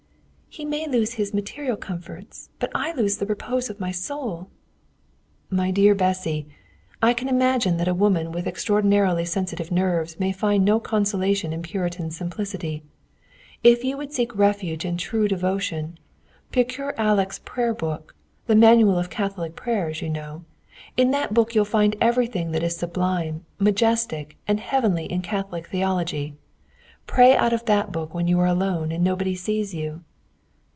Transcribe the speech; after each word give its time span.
"He 0.53 0.65
may 0.65 0.85
lose 0.85 1.13
his 1.13 1.33
material 1.33 1.77
comforts, 1.77 2.49
but 2.59 2.71
I 2.75 2.91
lose 2.91 3.17
the 3.19 3.25
repose 3.25 3.69
of 3.69 3.79
my 3.79 3.91
soul." 3.91 4.49
"My 5.49 5.71
dear 5.71 5.95
Bessy, 5.95 6.45
I 7.01 7.13
can 7.13 7.29
imagine 7.29 7.77
that 7.77 7.87
a 7.87 7.93
woman 7.93 8.33
with 8.33 8.45
extraordinarily 8.47 9.23
sensitive 9.23 9.71
nerves 9.71 10.19
may 10.19 10.33
find 10.33 10.65
no 10.65 10.77
consolation 10.81 11.53
in 11.53 11.61
Puritan 11.61 12.11
simplicity. 12.11 12.83
If 13.63 13.85
you 13.85 13.95
would 13.95 14.11
seek 14.11 14.35
refuge 14.35 14.83
in 14.83 14.97
true 14.97 15.29
devotion, 15.29 15.97
procure 16.51 16.91
Allach's 16.97 17.39
prayer 17.39 17.73
book 17.73 18.13
the 18.47 18.53
manual 18.53 18.99
of 18.99 19.09
Catholic 19.09 19.55
prayers, 19.55 20.01
you 20.01 20.09
know. 20.09 20.43
In 20.97 21.11
that 21.11 21.33
book 21.33 21.55
you'll 21.55 21.63
find 21.63 21.95
everything 22.01 22.51
that 22.51 22.61
is 22.61 22.75
sublime, 22.75 23.45
majestic, 23.57 24.35
and 24.49 24.59
heavenly 24.59 25.05
in 25.05 25.21
Catholic 25.21 25.67
theology. 25.67 26.35
Pray 27.07 27.37
out 27.37 27.53
of 27.53 27.63
that 27.67 27.93
book 27.93 28.13
when 28.13 28.27
you 28.27 28.37
are 28.41 28.47
alone 28.47 28.91
and 28.91 29.01
nobody 29.01 29.33
sees 29.33 29.73
you." 29.73 30.03